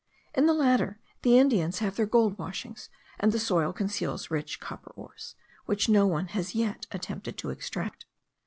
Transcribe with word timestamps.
In 0.33 0.47
the 0.47 0.53
latter 0.55 0.99
the 1.21 1.37
Indians 1.37 1.77
have 1.77 1.95
their 1.95 2.07
gold 2.07 2.39
washings, 2.39 2.89
and 3.19 3.31
the 3.31 3.37
soil 3.37 3.71
conceals 3.71 4.31
rich 4.31 4.59
copper 4.59 4.89
ores, 4.95 5.35
which 5.67 5.89
no 5.89 6.07
one 6.07 6.29
has 6.29 6.55
yet 6.55 6.87
attempted 6.91 7.37
to 7.37 7.51
extract. 7.51 8.07